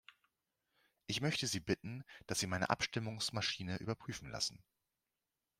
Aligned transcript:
Ich 1.05 1.21
möchte 1.21 1.45
Sie 1.45 1.59
bitten, 1.59 2.03
dass 2.25 2.39
Sie 2.39 2.47
meine 2.47 2.71
Abstimmungsmaschine 2.71 3.77
überprüfen 3.77 4.31
lassen. 4.31 4.57